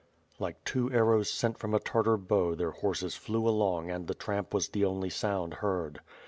Like 0.39 0.63
two 0.63 0.91
arrows 0.91 1.29
sent 1.29 1.59
from 1.59 1.75
a 1.75 1.79
Tartar 1.79 2.17
bow, 2.17 2.55
their 2.55 2.71
horses 2.71 3.13
flew 3.13 3.47
along 3.47 3.91
and 3.91 4.07
the 4.07 4.15
tramp 4.15 4.51
was 4.51 4.69
the 4.69 4.83
only 4.83 5.11
sound 5.11 5.53
heard. 5.61 5.99